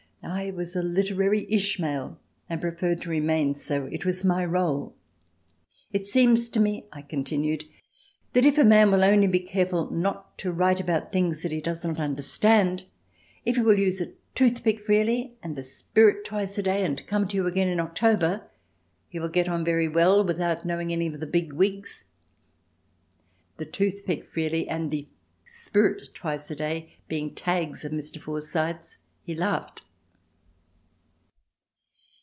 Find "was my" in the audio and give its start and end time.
4.05-4.45